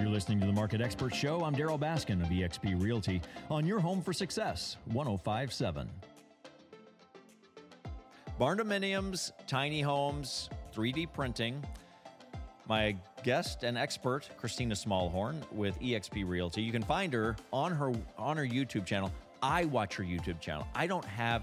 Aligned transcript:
You're 0.00 0.08
listening 0.08 0.40
to 0.40 0.46
the 0.46 0.52
Market 0.52 0.80
Expert 0.80 1.14
Show. 1.14 1.44
I'm 1.44 1.54
Darryl 1.54 1.78
Baskin 1.78 2.22
of 2.22 2.28
eXp 2.28 2.82
Realty 2.82 3.20
on 3.50 3.66
your 3.66 3.80
home 3.80 4.00
for 4.00 4.14
success, 4.14 4.78
1057. 4.86 5.90
Barndominiums, 8.40 9.32
tiny 9.46 9.82
homes, 9.82 10.48
3D 10.74 11.12
printing. 11.12 11.62
My 12.66 12.96
guest 13.22 13.62
and 13.62 13.76
expert, 13.76 14.30
Kristina 14.40 14.72
Smallhorn 14.72 15.36
with 15.52 15.78
eXp 15.80 16.26
Realty. 16.26 16.62
You 16.62 16.72
can 16.72 16.82
find 16.82 17.12
her 17.12 17.36
on 17.52 17.70
her 17.72 17.92
on 18.16 18.38
her 18.38 18.46
YouTube 18.46 18.86
channel. 18.86 19.12
I 19.42 19.66
watch 19.66 19.96
her 19.96 20.02
YouTube 20.02 20.40
channel. 20.40 20.66
I 20.74 20.86
don't 20.86 21.04
have 21.04 21.42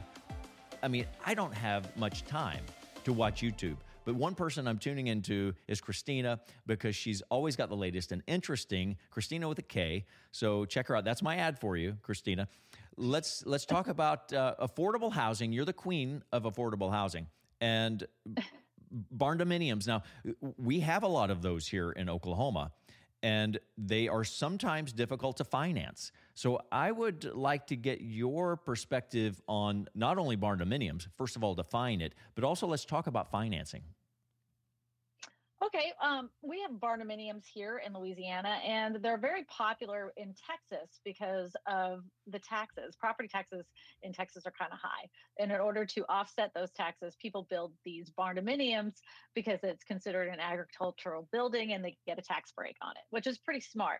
I 0.82 0.88
mean, 0.88 1.06
I 1.24 1.36
don't 1.36 1.54
have 1.54 1.96
much 1.96 2.26
time 2.26 2.64
to 3.04 3.14
watch 3.14 3.44
YouTube. 3.44 3.78
But 4.08 4.16
one 4.16 4.36
person 4.36 4.70
I'm 4.70 4.78
tuning 4.78 5.08
into 5.08 5.54
is 5.68 5.82
Kristina 5.82 6.40
because 6.66 6.96
she's 6.96 7.22
always 7.24 7.58
got 7.58 7.68
the 7.68 7.76
latest 7.76 8.14
and 8.14 8.24
interesting. 8.26 8.96
Kristina 9.14 9.50
with 9.50 9.60
a 9.60 9.64
K. 9.64 10.06
So 10.32 10.64
check 10.64 10.88
her 10.88 10.96
out. 10.96 11.04
That's 11.04 11.22
my 11.22 11.36
ad 11.36 11.60
for 11.60 11.76
you, 11.76 11.98
Kristina. 12.02 12.48
Let's 12.96 13.46
let's 13.46 13.66
talk 13.66 13.88
about 13.90 14.32
uh, 14.32 14.56
affordable 14.62 15.12
housing. 15.12 15.52
You're 15.52 15.66
the 15.66 15.74
queen 15.74 16.24
of 16.32 16.44
affordable 16.44 16.90
housing 16.90 17.28
and 17.60 18.08
barndominiums. 19.14 19.88
Now 19.88 20.04
we 20.58 20.80
have 20.80 21.04
a 21.04 21.10
lot 21.10 21.30
of 21.30 21.42
those 21.42 21.68
here 21.68 21.92
in 21.92 22.10
Oklahoma 22.10 22.72
and 23.24 23.60
they 23.78 24.08
are 24.08 24.24
sometimes 24.24 24.94
difficult 24.94 25.36
to 25.36 25.44
finance. 25.44 26.14
So 26.34 26.62
I 26.72 26.92
would 26.92 27.26
like 27.36 27.68
to 27.68 27.76
get 27.76 28.00
your 28.00 28.56
perspective 28.56 29.42
on 29.50 29.90
not 29.96 30.18
only 30.18 30.38
barndominiums, 30.38 31.08
first 31.18 31.36
of 31.36 31.44
all, 31.44 31.56
define 31.56 32.00
it, 32.00 32.14
but 32.36 32.46
also 32.46 32.68
let's 32.68 32.86
talk 32.86 33.08
about 33.08 33.30
financing. 33.30 33.82
Okay, 35.68 35.92
um, 36.02 36.30
we 36.42 36.62
have 36.62 36.72
barndominiums 36.72 37.44
here 37.46 37.82
in 37.86 37.94
Louisiana, 37.94 38.60
and 38.66 39.00
they're 39.02 39.18
very 39.18 39.44
popular 39.50 40.14
in 40.16 40.34
Texas 40.48 41.02
because 41.04 41.54
of 41.66 42.04
the 42.26 42.40
taxes. 42.40 42.96
Property 42.96 43.28
taxes 43.28 43.66
in 44.02 44.14
Texas 44.14 44.46
are 44.46 44.54
kind 44.58 44.72
of 44.72 44.80
high, 44.80 45.10
and 45.40 45.52
in 45.52 45.60
order 45.60 45.86
to 45.86 46.06
offset 46.08 46.52
those 46.56 46.72
taxes, 46.72 47.18
people 47.22 47.48
build 47.50 47.74
these 47.84 48.10
barndominiums 48.18 48.94
because 49.36 49.60
it's 49.62 49.84
considered 49.84 50.30
an 50.30 50.40
agricultural 50.40 51.28
building, 51.34 51.74
and 51.74 51.84
they 51.84 51.98
get 52.06 52.18
a 52.18 52.22
tax 52.22 52.54
break 52.56 52.78
on 52.82 52.92
it, 52.92 53.04
which 53.10 53.28
is 53.28 53.38
pretty 53.38 53.62
smart. 53.62 54.00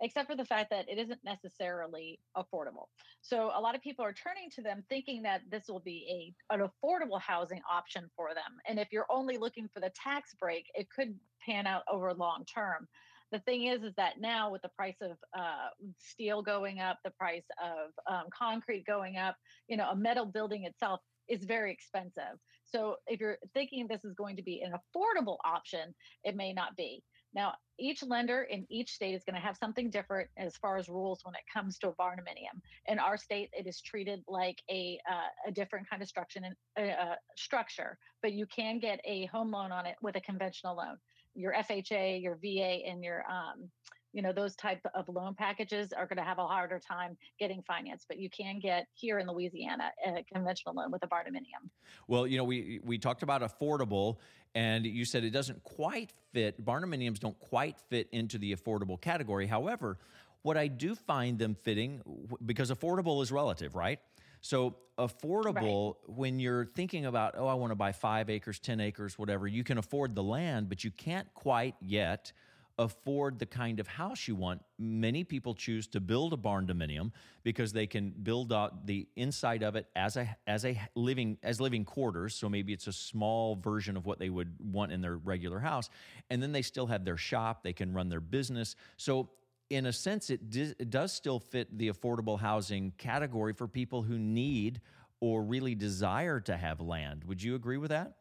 Except 0.00 0.28
for 0.28 0.36
the 0.36 0.44
fact 0.44 0.70
that 0.70 0.88
it 0.88 0.98
isn't 0.98 1.20
necessarily 1.24 2.18
affordable. 2.36 2.86
So 3.20 3.50
a 3.54 3.60
lot 3.60 3.74
of 3.74 3.82
people 3.82 4.04
are 4.04 4.12
turning 4.12 4.50
to 4.50 4.62
them, 4.62 4.82
thinking 4.88 5.22
that 5.22 5.42
this 5.50 5.64
will 5.68 5.80
be 5.80 6.34
a 6.50 6.54
an 6.54 6.60
affordable 6.60 7.20
housing 7.20 7.60
option 7.70 8.10
for 8.16 8.28
them. 8.34 8.58
And 8.68 8.78
if 8.78 8.88
you're 8.92 9.06
only 9.10 9.36
looking 9.36 9.68
for 9.72 9.80
the 9.80 9.90
tax 9.94 10.34
break, 10.40 10.66
it 10.74 10.88
could 10.94 11.14
pan 11.44 11.66
out 11.66 11.82
over 11.90 12.12
long 12.14 12.44
term. 12.52 12.86
The 13.32 13.40
thing 13.40 13.66
is, 13.66 13.82
is 13.82 13.94
that 13.96 14.20
now 14.20 14.50
with 14.50 14.62
the 14.62 14.68
price 14.76 14.98
of 15.00 15.16
uh, 15.36 15.68
steel 15.98 16.42
going 16.42 16.80
up, 16.80 16.98
the 17.04 17.10
price 17.10 17.46
of 17.62 17.90
um, 18.12 18.24
concrete 18.36 18.84
going 18.86 19.16
up, 19.16 19.36
you 19.66 19.76
know, 19.76 19.88
a 19.90 19.96
metal 19.96 20.26
building 20.26 20.64
itself 20.64 21.00
is 21.28 21.44
very 21.44 21.72
expensive. 21.72 22.38
So 22.64 22.96
if 23.06 23.20
you're 23.20 23.38
thinking 23.54 23.86
this 23.86 24.04
is 24.04 24.14
going 24.14 24.36
to 24.36 24.42
be 24.42 24.62
an 24.62 24.72
affordable 24.72 25.38
option, 25.44 25.94
it 26.22 26.36
may 26.36 26.52
not 26.52 26.76
be. 26.76 27.02
Now, 27.34 27.54
each 27.78 28.02
lender 28.04 28.42
in 28.42 28.64
each 28.70 28.92
state 28.92 29.14
is 29.14 29.24
going 29.24 29.34
to 29.34 29.40
have 29.40 29.56
something 29.56 29.90
different 29.90 30.30
as 30.36 30.56
far 30.56 30.76
as 30.76 30.88
rules 30.88 31.20
when 31.24 31.34
it 31.34 31.40
comes 31.52 31.78
to 31.78 31.88
a 31.88 31.92
barndominium. 31.94 32.60
In 32.86 32.98
our 32.98 33.16
state, 33.16 33.50
it 33.52 33.66
is 33.66 33.80
treated 33.80 34.22
like 34.28 34.62
a 34.70 34.98
uh, 35.10 35.48
a 35.48 35.52
different 35.52 35.88
kind 35.90 36.00
of 36.00 36.08
structure, 36.08 36.40
uh, 36.78 36.80
uh, 36.80 37.14
structure, 37.36 37.98
but 38.22 38.32
you 38.32 38.46
can 38.46 38.78
get 38.78 39.00
a 39.04 39.26
home 39.26 39.50
loan 39.50 39.72
on 39.72 39.86
it 39.86 39.96
with 40.02 40.16
a 40.16 40.20
conventional 40.20 40.76
loan. 40.76 40.96
Your 41.34 41.52
FHA, 41.52 42.22
your 42.22 42.36
VA, 42.36 42.86
and 42.86 43.02
your 43.02 43.24
um, 43.28 43.68
you 44.14 44.22
know 44.22 44.32
those 44.32 44.54
type 44.56 44.80
of 44.94 45.08
loan 45.08 45.34
packages 45.34 45.92
are 45.92 46.06
going 46.06 46.16
to 46.16 46.24
have 46.24 46.38
a 46.38 46.46
harder 46.46 46.78
time 46.78 47.16
getting 47.38 47.60
financed 47.62 48.06
but 48.08 48.18
you 48.18 48.30
can 48.30 48.58
get 48.60 48.86
here 48.94 49.18
in 49.18 49.26
louisiana 49.26 49.90
a 50.06 50.24
conventional 50.32 50.74
loan 50.74 50.90
with 50.90 51.02
a 51.02 51.08
barndominium 51.08 51.68
well 52.08 52.26
you 52.26 52.38
know 52.38 52.44
we 52.44 52.80
we 52.84 52.96
talked 52.96 53.22
about 53.22 53.42
affordable 53.42 54.16
and 54.54 54.86
you 54.86 55.04
said 55.04 55.24
it 55.24 55.30
doesn't 55.30 55.62
quite 55.64 56.12
fit 56.32 56.64
barndominiums 56.64 57.18
don't 57.18 57.38
quite 57.40 57.78
fit 57.90 58.08
into 58.12 58.38
the 58.38 58.54
affordable 58.54 59.00
category. 59.00 59.46
However 59.46 59.98
what 60.42 60.56
i 60.56 60.66
do 60.68 60.94
find 60.94 61.38
them 61.38 61.54
fitting 61.54 62.02
because 62.44 62.70
affordable 62.70 63.22
is 63.22 63.32
relative 63.32 63.74
right? 63.74 63.98
So 64.40 64.76
affordable 64.98 65.94
right. 66.06 66.16
when 66.16 66.38
you're 66.38 66.66
thinking 66.66 67.06
about 67.06 67.34
oh 67.36 67.46
i 67.46 67.54
want 67.54 67.72
to 67.72 67.76
buy 67.76 67.92
5 67.92 68.30
acres 68.30 68.58
10 68.60 68.78
acres 68.78 69.18
whatever 69.18 69.48
you 69.48 69.64
can 69.64 69.78
afford 69.78 70.14
the 70.14 70.22
land 70.22 70.68
but 70.68 70.84
you 70.84 70.92
can't 70.92 71.32
quite 71.34 71.74
yet 71.80 72.30
afford 72.78 73.38
the 73.38 73.46
kind 73.46 73.78
of 73.78 73.86
house 73.86 74.26
you 74.26 74.34
want. 74.34 74.62
Many 74.78 75.24
people 75.24 75.54
choose 75.54 75.86
to 75.88 76.00
build 76.00 76.32
a 76.32 76.36
barndominium 76.36 77.12
because 77.42 77.72
they 77.72 77.86
can 77.86 78.10
build 78.10 78.52
out 78.52 78.86
the 78.86 79.06
inside 79.16 79.62
of 79.62 79.76
it 79.76 79.86
as 79.94 80.16
a 80.16 80.36
as 80.46 80.64
a 80.64 80.80
living 80.94 81.38
as 81.42 81.60
living 81.60 81.84
quarters. 81.84 82.34
So 82.34 82.48
maybe 82.48 82.72
it's 82.72 82.86
a 82.86 82.92
small 82.92 83.56
version 83.56 83.96
of 83.96 84.06
what 84.06 84.18
they 84.18 84.30
would 84.30 84.54
want 84.60 84.92
in 84.92 85.00
their 85.00 85.16
regular 85.16 85.60
house, 85.60 85.90
and 86.30 86.42
then 86.42 86.52
they 86.52 86.62
still 86.62 86.86
have 86.86 87.04
their 87.04 87.16
shop. 87.16 87.62
They 87.62 87.72
can 87.72 87.92
run 87.92 88.08
their 88.08 88.20
business. 88.20 88.76
So 88.96 89.30
in 89.70 89.86
a 89.86 89.92
sense, 89.92 90.30
it, 90.30 90.40
it 90.54 90.90
does 90.90 91.12
still 91.12 91.40
fit 91.40 91.78
the 91.78 91.88
affordable 91.88 92.38
housing 92.38 92.92
category 92.98 93.52
for 93.54 93.66
people 93.66 94.02
who 94.02 94.18
need 94.18 94.80
or 95.20 95.42
really 95.42 95.74
desire 95.74 96.40
to 96.40 96.56
have 96.56 96.80
land. 96.80 97.24
Would 97.24 97.42
you 97.42 97.54
agree 97.54 97.78
with 97.78 97.90
that? 97.90 98.16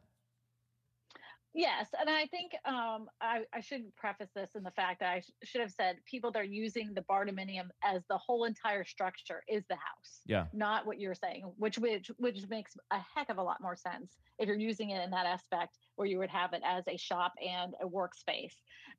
Yes, 1.56 1.88
and 2.00 2.10
I 2.10 2.26
think 2.28 2.54
um, 2.66 3.08
I, 3.22 3.42
I, 3.54 3.62
should 3.62 3.96
preface 3.96 4.30
this 4.36 4.52
in 4.56 4.64
the 4.64 4.72
fact 4.72 5.02
that 5.02 5.10
I 5.10 5.20
sh- 5.20 5.32
should 5.44 5.62
have 5.62 5.70
said 5.70 5.98
people 6.10 6.32
that 6.32 6.40
are 6.40 6.44
using 6.44 6.94
the 6.96 7.02
barndominium 7.02 7.68
as 7.84 8.02
the 8.10 8.18
whole 8.18 8.46
entire 8.46 8.84
structure 8.84 9.44
is 9.48 9.64
the 9.70 9.76
house. 9.76 10.22
Yeah. 10.26 10.46
Not 10.52 10.88
what 10.88 11.00
you're 11.00 11.14
saying, 11.14 11.44
which 11.58 11.78
which 11.78 12.10
which 12.18 12.40
makes 12.50 12.76
a 12.92 12.98
heck 13.16 13.30
of 13.30 13.38
a 13.38 13.44
lot 13.44 13.62
more 13.62 13.76
sense 13.76 14.18
if 14.40 14.48
you're 14.48 14.58
using 14.58 14.90
it 14.90 15.04
in 15.04 15.12
that 15.12 15.28
aspect 15.28 15.78
where 15.96 16.08
you 16.08 16.18
would 16.18 16.30
have 16.30 16.54
it 16.54 16.62
as 16.66 16.84
a 16.88 16.98
shop 16.98 17.34
and 17.40 17.76
a 17.82 17.88
workspace. 17.88 18.56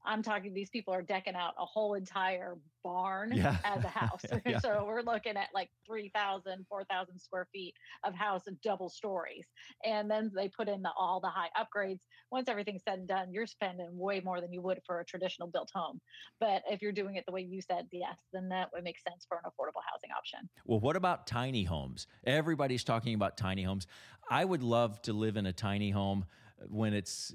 I'm 0.07 0.23
talking 0.23 0.53
these 0.53 0.71
people 0.71 0.95
are 0.95 1.03
decking 1.03 1.35
out 1.35 1.55
a 1.59 1.65
whole 1.65 1.95
entire 1.95 2.57
barn 2.83 3.33
yeah. 3.35 3.57
as 3.65 3.83
a 3.85 3.89
house. 3.99 4.23
yeah. 4.47 4.59
so 4.59 4.85
we're 4.87 5.03
looking 5.03 5.37
at 5.37 5.49
like 5.55 5.71
3,000, 5.87 6.67
4,000 6.69 7.19
square 7.19 7.49
feet 7.53 7.75
of 8.05 8.15
house 8.15 8.43
and 8.47 8.61
double 8.61 8.89
stories. 8.89 9.47
And 9.85 10.11
then 10.11 10.31
they 10.35 10.49
put 10.49 10.69
in 10.69 10.83
the, 10.83 10.91
all 10.97 11.21
the 11.21 11.31
high 11.31 11.49
upgrades. 11.59 12.01
Once 12.31 12.44
everything's 12.49 12.83
said 12.85 12.99
and 12.99 13.09
done, 13.09 13.33
you're 13.33 13.47
spending 13.47 13.97
way 13.97 14.21
more 14.21 14.41
than 14.41 14.53
you 14.53 14.63
would 14.63 14.81
for 14.87 15.01
a 15.01 15.05
traditional 15.05 15.49
built 15.49 15.71
home. 15.75 16.01
But 16.41 16.63
if 16.71 16.83
you're 16.83 16.93
doing 16.93 17.17
it 17.17 17.25
the 17.27 17.33
way 17.33 17.43
you 17.43 17.61
said, 17.61 17.87
yes, 17.93 18.17
then 18.33 18.49
that 18.49 18.71
would 18.73 18.85
make 18.85 18.99
sense 18.99 19.27
for 19.29 19.37
an 19.39 19.45
affordable 19.45 19.83
housing 19.91 20.11
option. 20.17 20.49
Well, 20.65 20.81
what 20.81 20.97
about 20.97 21.27
tiny 21.27 21.65
homes? 21.65 22.07
Everybody's 22.27 22.85
talking 22.85 23.15
about 23.15 23.37
tiny 23.37 23.63
homes. 23.63 23.87
I 24.31 24.45
would 24.45 24.63
love 24.63 25.01
to 25.03 25.13
live 25.13 25.37
in 25.37 25.47
a 25.47 25.53
tiny 25.53 25.91
home 25.91 26.27
when 26.69 26.95
it's 26.95 27.35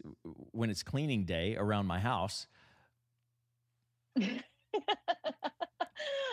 when 0.51 0.69
it's 0.69 0.83
cleaning 0.83 1.25
day 1.25 1.55
around 1.57 1.85
my 1.85 1.99
house. 1.99 2.47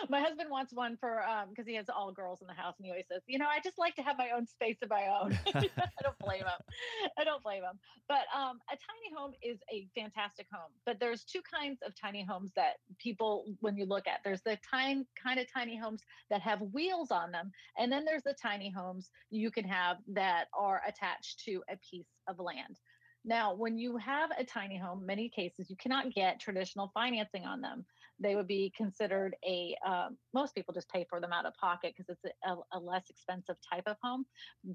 my 0.09 0.19
husband 0.19 0.49
wants 0.49 0.73
one 0.73 0.97
for 0.97 1.23
um 1.23 1.49
because 1.49 1.65
he 1.67 1.75
has 1.75 1.85
all 1.89 2.11
girls 2.11 2.41
in 2.41 2.47
the 2.47 2.53
house 2.53 2.75
and 2.77 2.85
he 2.85 2.91
always 2.91 3.05
says 3.11 3.21
you 3.27 3.37
know 3.37 3.45
i 3.45 3.59
just 3.63 3.77
like 3.77 3.95
to 3.95 4.01
have 4.01 4.17
my 4.17 4.29
own 4.35 4.45
space 4.45 4.77
of 4.81 4.89
my 4.89 5.07
own. 5.07 5.37
I 5.55 6.01
don't 6.03 6.17
blame 6.19 6.39
him. 6.39 7.11
I 7.17 7.23
don't 7.23 7.43
blame 7.43 7.63
him. 7.63 7.79
But 8.07 8.25
um 8.35 8.59
a 8.71 8.75
tiny 8.75 9.15
home 9.15 9.33
is 9.41 9.59
a 9.71 9.87
fantastic 9.95 10.47
home 10.51 10.71
but 10.85 10.99
there's 10.99 11.23
two 11.23 11.41
kinds 11.41 11.79
of 11.85 11.93
tiny 11.99 12.23
homes 12.23 12.51
that 12.55 12.75
people 12.99 13.45
when 13.59 13.77
you 13.77 13.85
look 13.85 14.07
at 14.07 14.19
there's 14.23 14.41
the 14.41 14.57
tiny 14.69 15.05
kind 15.21 15.39
of 15.39 15.47
tiny 15.53 15.77
homes 15.77 16.01
that 16.29 16.41
have 16.41 16.61
wheels 16.73 17.11
on 17.11 17.31
them 17.31 17.51
and 17.77 17.91
then 17.91 18.05
there's 18.05 18.23
the 18.23 18.35
tiny 18.41 18.71
homes 18.71 19.09
you 19.29 19.51
can 19.51 19.65
have 19.65 19.97
that 20.07 20.45
are 20.57 20.81
attached 20.87 21.43
to 21.45 21.61
a 21.69 21.77
piece 21.89 22.07
of 22.27 22.39
land. 22.39 22.79
Now, 23.25 23.53
when 23.53 23.77
you 23.77 23.97
have 23.97 24.29
a 24.37 24.43
tiny 24.45 24.77
home, 24.77 25.05
many 25.05 25.29
cases 25.29 25.69
you 25.69 25.75
cannot 25.75 26.13
get 26.13 26.39
traditional 26.39 26.91
financing 26.93 27.45
on 27.45 27.59
them. 27.59 27.85
They 28.19 28.35
would 28.35 28.47
be 28.47 28.73
considered 28.75 29.35
a, 29.45 29.75
um, 29.85 30.17
most 30.33 30.55
people 30.55 30.73
just 30.73 30.89
pay 30.89 31.05
for 31.09 31.19
them 31.19 31.31
out 31.31 31.45
of 31.45 31.53
pocket 31.55 31.93
because 31.95 32.09
it's 32.09 32.35
a, 32.45 32.77
a, 32.77 32.79
less 32.79 33.09
expensive 33.09 33.55
type 33.71 33.83
of 33.85 33.97
home, 34.01 34.25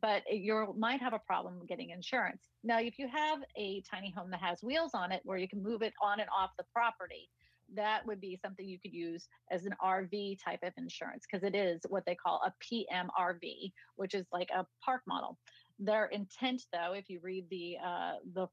but 0.00 0.22
you 0.30 0.74
might 0.78 1.00
have 1.00 1.12
a 1.12 1.18
problem 1.18 1.60
getting 1.68 1.90
insurance. 1.90 2.48
Now, 2.62 2.78
if 2.78 2.98
you 2.98 3.08
have 3.08 3.40
a 3.56 3.82
tiny 3.90 4.12
home 4.16 4.30
that 4.30 4.40
has 4.40 4.62
wheels 4.62 4.92
on 4.94 5.10
it 5.12 5.22
where 5.24 5.38
you 5.38 5.48
can 5.48 5.62
move 5.62 5.82
it 5.82 5.92
on 6.02 6.20
and 6.20 6.28
off 6.36 6.50
the 6.56 6.64
property, 6.72 7.28
that 7.74 8.06
would 8.06 8.20
be 8.20 8.38
something 8.42 8.68
you 8.68 8.78
could 8.78 8.92
use 8.92 9.28
as 9.50 9.64
an 9.64 9.74
RV 9.82 10.38
type 10.42 10.60
of 10.62 10.72
insurance 10.76 11.24
because 11.30 11.46
it 11.46 11.54
is 11.54 11.80
what 11.88 12.04
they 12.06 12.14
call 12.14 12.42
a 12.44 12.52
PMRV, 12.62 13.72
which 13.96 14.14
is 14.14 14.26
like 14.32 14.50
a 14.54 14.66
park 14.84 15.02
model. 15.06 15.38
Their 15.78 16.06
intent, 16.06 16.62
though, 16.72 16.92
if 16.92 17.08
you 17.08 17.20
read 17.22 17.46
the 17.50 17.76
uh, 17.84 18.12
the 18.34 18.46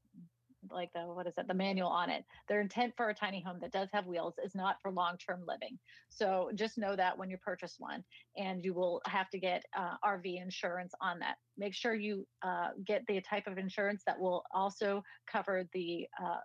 like 0.71 0.91
the 0.93 1.01
what 1.01 1.27
is 1.27 1.33
it 1.37 1.47
the 1.47 1.53
manual 1.53 1.89
on 1.89 2.09
it. 2.09 2.23
Their 2.47 2.61
intent 2.61 2.93
for 2.95 3.09
a 3.09 3.13
tiny 3.13 3.41
home 3.41 3.57
that 3.61 3.71
does 3.71 3.89
have 3.93 4.05
wheels 4.05 4.35
is 4.43 4.55
not 4.55 4.77
for 4.81 4.91
long-term 4.91 5.43
living. 5.47 5.77
So 6.09 6.51
just 6.55 6.77
know 6.77 6.95
that 6.95 7.17
when 7.17 7.29
you 7.29 7.37
purchase 7.37 7.75
one 7.77 8.03
and 8.37 8.63
you 8.63 8.73
will 8.73 9.01
have 9.05 9.29
to 9.31 9.39
get 9.39 9.63
uh, 9.77 9.95
rv 10.05 10.41
insurance 10.41 10.93
on 11.01 11.19
that. 11.19 11.35
Make 11.57 11.73
sure 11.73 11.93
you 11.93 12.27
uh, 12.41 12.69
get 12.85 13.03
the 13.07 13.21
type 13.21 13.47
of 13.47 13.57
insurance 13.57 14.03
that 14.05 14.19
will 14.19 14.43
also 14.53 15.03
cover 15.31 15.67
the 15.73 16.07
uh, 16.23 16.37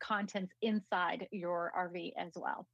contents 0.00 0.52
inside 0.62 1.26
your 1.30 1.72
rv 1.76 2.12
as 2.16 2.32
well 2.36 2.66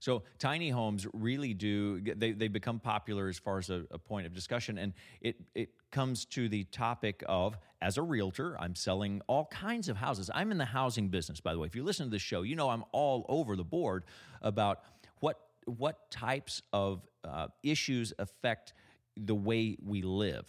So 0.00 0.22
tiny 0.38 0.70
homes 0.70 1.06
really 1.12 1.54
do 1.54 2.00
they, 2.00 2.32
they 2.32 2.48
become 2.48 2.78
popular 2.80 3.28
as 3.28 3.38
far 3.38 3.58
as 3.58 3.70
a, 3.70 3.84
a, 3.90 3.98
point 3.98 4.26
of 4.26 4.34
discussion. 4.34 4.78
And 4.78 4.92
it 5.20 5.36
it 5.54 5.70
comes 5.90 6.24
to 6.26 6.48
the 6.48 6.64
topic 6.64 7.24
of 7.26 7.56
as 7.80 7.96
a 7.96 8.02
realtor, 8.02 8.56
I'm 8.60 8.74
selling 8.74 9.22
all 9.26 9.46
kinds 9.46 9.88
of 9.88 9.96
houses. 9.96 10.30
I'm 10.34 10.50
in 10.50 10.58
the 10.58 10.64
housing 10.64 11.08
business, 11.08 11.40
by 11.40 11.52
the 11.52 11.58
way. 11.58 11.66
If 11.66 11.74
you 11.74 11.84
listen 11.84 12.06
to 12.06 12.10
this 12.10 12.22
show, 12.22 12.42
you 12.42 12.56
know 12.56 12.68
I'm 12.68 12.84
all 12.92 13.24
over 13.28 13.56
the 13.56 13.64
board 13.64 14.04
about 14.42 14.80
what 15.20 15.40
what 15.66 16.10
types 16.10 16.62
of 16.72 17.00
uh, 17.24 17.48
issues 17.62 18.12
affect 18.18 18.74
the 19.16 19.34
way 19.34 19.76
we 19.82 20.02
live. 20.02 20.44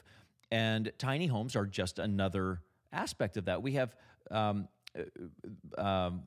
And 0.52 0.92
tiny 0.98 1.28
homes 1.28 1.56
are 1.56 1.66
just 1.66 2.00
another 2.00 2.62
aspect 2.92 3.38
of 3.38 3.46
that. 3.46 3.62
We 3.62 3.74
have 3.74 3.96
um, 4.32 4.68
uh, 4.98 5.82
um, 5.82 6.24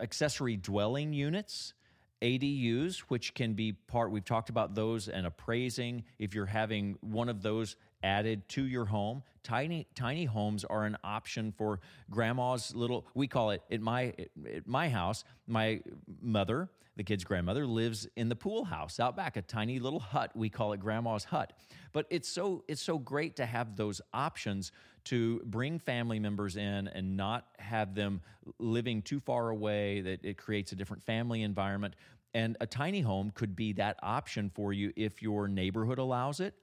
accessory 0.00 0.56
dwelling 0.56 1.12
units 1.12 1.74
ADUs, 2.22 2.98
which 3.08 3.34
can 3.34 3.54
be 3.54 3.72
part, 3.72 4.10
we've 4.10 4.24
talked 4.24 4.50
about 4.50 4.74
those 4.74 5.08
and 5.08 5.26
appraising. 5.26 6.04
If 6.18 6.34
you're 6.34 6.46
having 6.46 6.98
one 7.00 7.28
of 7.28 7.42
those 7.42 7.76
added 8.02 8.48
to 8.50 8.64
your 8.66 8.84
home, 8.84 9.22
tiny 9.42 9.86
tiny 9.94 10.24
homes 10.24 10.64
are 10.64 10.84
an 10.84 10.96
option 11.02 11.52
for 11.56 11.80
grandma's 12.10 12.74
little. 12.74 13.06
We 13.14 13.26
call 13.26 13.50
it 13.50 13.62
at 13.70 13.80
my 13.80 14.14
at 14.54 14.66
my 14.66 14.88
house. 14.88 15.24
My 15.46 15.80
mother, 16.20 16.70
the 16.96 17.04
kid's 17.04 17.24
grandmother, 17.24 17.66
lives 17.66 18.06
in 18.16 18.28
the 18.28 18.36
pool 18.36 18.64
house 18.64 19.00
out 19.00 19.16
back, 19.16 19.36
a 19.36 19.42
tiny 19.42 19.78
little 19.78 20.00
hut. 20.00 20.32
We 20.34 20.48
call 20.48 20.72
it 20.72 20.80
grandma's 20.80 21.24
hut. 21.24 21.52
But 21.92 22.06
it's 22.10 22.28
so 22.28 22.64
it's 22.68 22.82
so 22.82 22.98
great 22.98 23.36
to 23.36 23.46
have 23.46 23.76
those 23.76 24.00
options 24.12 24.72
to 25.04 25.40
bring 25.46 25.78
family 25.78 26.18
members 26.18 26.56
in 26.56 26.88
and 26.88 27.16
not 27.16 27.46
have 27.58 27.94
them 27.94 28.20
living 28.58 29.00
too 29.00 29.20
far 29.20 29.48
away 29.48 30.02
that 30.02 30.24
it 30.24 30.36
creates 30.36 30.72
a 30.72 30.76
different 30.76 31.02
family 31.02 31.42
environment 31.42 31.94
and 32.34 32.56
a 32.60 32.66
tiny 32.66 33.00
home 33.00 33.30
could 33.34 33.56
be 33.56 33.72
that 33.72 33.98
option 34.02 34.50
for 34.54 34.72
you 34.72 34.92
if 34.96 35.22
your 35.22 35.48
neighborhood 35.48 35.98
allows 35.98 36.40
it 36.40 36.54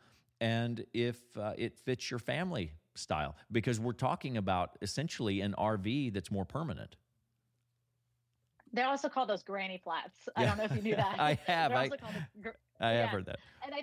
and 0.41 0.85
if 0.93 1.17
uh, 1.37 1.53
it 1.57 1.77
fits 1.77 2.09
your 2.09 2.19
family 2.19 2.71
style 2.95 3.35
because 3.51 3.79
we're 3.79 3.93
talking 3.93 4.37
about 4.37 4.77
essentially 4.81 5.41
an 5.41 5.53
RV 5.57 6.13
that's 6.13 6.31
more 6.31 6.45
permanent. 6.45 6.95
They 8.73 8.81
also 8.81 9.07
call 9.07 9.25
those 9.25 9.43
granny 9.43 9.79
flats. 9.83 10.27
I 10.35 10.45
don't 10.45 10.57
know 10.57 10.65
if 10.65 10.75
you 10.75 10.81
knew 10.81 10.95
that. 10.97 11.19
I 11.19 11.39
have. 11.45 11.71
I, 11.71 11.89
I 12.79 12.91
have 12.91 13.09
heard 13.09 13.25
that. 13.27 13.39
And 13.63 13.73
I, 13.73 13.77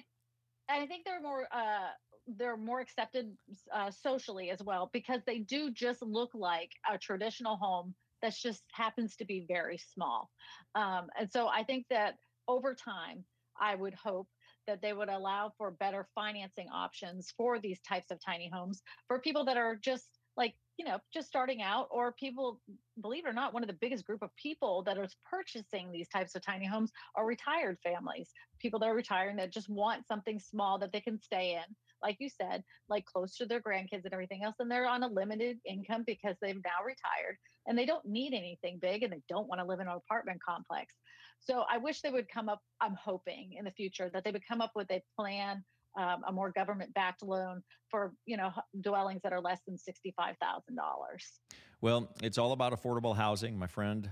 and 0.68 0.82
I 0.82 0.86
think 0.86 1.04
they're 1.04 1.22
more 1.22 1.46
uh, 1.52 1.88
they're 2.26 2.56
more 2.56 2.80
accepted 2.80 3.36
uh, 3.74 3.90
socially 3.90 4.50
as 4.50 4.62
well 4.62 4.90
because 4.92 5.22
they 5.26 5.38
do 5.38 5.70
just 5.70 6.02
look 6.02 6.30
like 6.34 6.70
a 6.90 6.98
traditional 6.98 7.56
home 7.56 7.94
that 8.22 8.34
just 8.34 8.62
happens 8.70 9.16
to 9.16 9.24
be 9.24 9.44
very 9.48 9.78
small. 9.78 10.30
Um, 10.74 11.08
and 11.18 11.30
so 11.30 11.48
I 11.48 11.64
think 11.64 11.86
that 11.90 12.14
over 12.46 12.74
time, 12.74 13.24
I 13.60 13.74
would 13.74 13.94
hope 13.94 14.28
that 14.66 14.80
they 14.82 14.92
would 14.92 15.08
allow 15.08 15.52
for 15.56 15.70
better 15.70 16.06
financing 16.14 16.68
options 16.68 17.32
for 17.36 17.58
these 17.58 17.80
types 17.80 18.10
of 18.10 18.18
tiny 18.24 18.50
homes 18.52 18.82
for 19.08 19.18
people 19.18 19.44
that 19.44 19.56
are 19.56 19.76
just 19.76 20.06
like 20.36 20.54
you 20.78 20.84
know 20.84 20.98
just 21.12 21.28
starting 21.28 21.62
out 21.62 21.88
or 21.90 22.12
people 22.12 22.60
believe 23.02 23.26
it 23.26 23.28
or 23.28 23.32
not 23.32 23.52
one 23.52 23.62
of 23.62 23.66
the 23.68 23.76
biggest 23.80 24.06
group 24.06 24.22
of 24.22 24.34
people 24.36 24.82
that 24.82 24.98
are 24.98 25.08
purchasing 25.28 25.90
these 25.92 26.08
types 26.08 26.34
of 26.34 26.42
tiny 26.42 26.66
homes 26.66 26.90
are 27.16 27.26
retired 27.26 27.76
families 27.82 28.30
people 28.58 28.78
that 28.80 28.88
are 28.88 28.94
retiring 28.94 29.36
that 29.36 29.52
just 29.52 29.68
want 29.68 30.06
something 30.06 30.38
small 30.38 30.78
that 30.78 30.92
they 30.92 31.00
can 31.00 31.20
stay 31.20 31.54
in 31.54 31.74
like 32.02 32.16
you 32.20 32.28
said, 32.28 32.62
like 32.88 33.04
close 33.04 33.36
to 33.36 33.46
their 33.46 33.60
grandkids 33.60 34.04
and 34.04 34.12
everything 34.12 34.42
else. 34.44 34.56
And 34.58 34.70
they're 34.70 34.88
on 34.88 35.02
a 35.02 35.08
limited 35.08 35.58
income 35.66 36.04
because 36.06 36.36
they've 36.40 36.60
now 36.64 36.84
retired 36.84 37.36
and 37.66 37.78
they 37.78 37.86
don't 37.86 38.04
need 38.04 38.34
anything 38.34 38.78
big 38.80 39.02
and 39.02 39.12
they 39.12 39.22
don't 39.28 39.48
want 39.48 39.60
to 39.60 39.66
live 39.66 39.80
in 39.80 39.88
an 39.88 39.94
apartment 39.94 40.40
complex. 40.46 40.94
So 41.40 41.64
I 41.70 41.78
wish 41.78 42.00
they 42.00 42.10
would 42.10 42.28
come 42.28 42.48
up, 42.48 42.60
I'm 42.80 42.96
hoping 43.02 43.54
in 43.58 43.64
the 43.64 43.70
future 43.72 44.10
that 44.12 44.24
they 44.24 44.30
would 44.30 44.46
come 44.46 44.60
up 44.60 44.72
with 44.74 44.90
a 44.90 45.02
plan. 45.18 45.64
Um, 45.94 46.22
a 46.26 46.32
more 46.32 46.50
government-backed 46.50 47.22
loan 47.22 47.62
for 47.90 48.14
you 48.24 48.38
know 48.38 48.50
dwellings 48.80 49.20
that 49.24 49.34
are 49.34 49.42
less 49.42 49.60
than 49.66 49.76
sixty-five 49.76 50.36
thousand 50.40 50.74
dollars. 50.74 51.40
Well, 51.82 52.08
it's 52.22 52.38
all 52.38 52.52
about 52.52 52.72
affordable 52.72 53.14
housing, 53.14 53.58
my 53.58 53.66
friend 53.66 54.08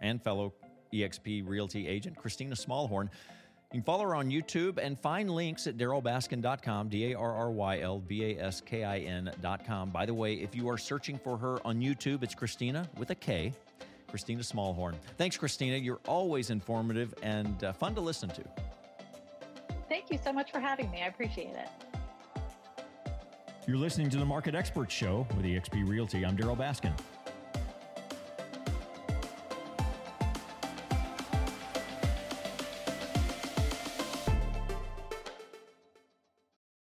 and 0.00 0.20
fellow 0.20 0.54
EXP 0.92 1.46
Realty 1.46 1.86
agent 1.86 2.16
Kristina 2.16 2.54
Smallhorn. 2.54 3.10
You 3.72 3.78
can 3.78 3.84
follow 3.84 4.02
her 4.02 4.16
on 4.16 4.28
YouTube 4.30 4.78
and 4.78 4.98
find 4.98 5.30
links 5.30 5.68
at 5.68 5.76
darrylbaskin.com, 5.76 6.88
D 6.88 7.12
A 7.12 7.16
R 7.16 7.32
R 7.32 7.50
Y 7.52 7.78
L 7.78 8.00
B 8.00 8.24
A 8.24 8.42
S 8.42 8.60
K 8.60 8.82
I 8.82 8.98
N.com. 8.98 9.90
By 9.90 10.06
the 10.06 10.14
way, 10.14 10.34
if 10.34 10.56
you 10.56 10.68
are 10.68 10.76
searching 10.76 11.16
for 11.16 11.36
her 11.36 11.64
on 11.64 11.80
YouTube, 11.80 12.24
it's 12.24 12.34
Kristina 12.34 12.88
with 12.98 13.10
a 13.10 13.14
K, 13.14 13.52
Kristina 14.12 14.40
Smallhorn. 14.40 14.96
Thanks, 15.18 15.38
Kristina. 15.38 15.82
You're 15.82 16.00
always 16.08 16.50
informative 16.50 17.14
and 17.22 17.62
uh, 17.62 17.72
fun 17.72 17.94
to 17.94 18.00
listen 18.00 18.28
to. 18.30 18.42
Thank 19.88 20.10
you 20.10 20.18
so 20.18 20.32
much 20.32 20.50
for 20.50 20.58
having 20.58 20.90
me. 20.90 21.02
I 21.02 21.06
appreciate 21.06 21.54
it. 21.54 21.68
You're 23.68 23.76
listening 23.76 24.10
to 24.10 24.16
the 24.16 24.24
Market 24.24 24.56
Experts 24.56 24.92
Show 24.92 25.28
with 25.36 25.44
eXp 25.44 25.88
Realty. 25.88 26.26
I'm 26.26 26.36
Darryl 26.36 26.58
Baskin. 26.58 26.92